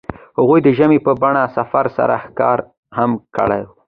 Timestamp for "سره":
1.97-2.15